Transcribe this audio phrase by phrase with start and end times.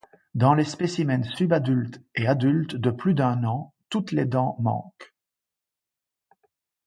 [0.33, 5.13] Dans les spécimens subadultes et adultes de plus d'un an, toutes les dents manquent.